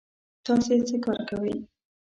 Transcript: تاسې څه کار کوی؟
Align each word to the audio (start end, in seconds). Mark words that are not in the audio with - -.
تاسې 0.45 0.75
څه 0.87 0.95
کار 1.05 1.19
کوی؟ 1.29 1.55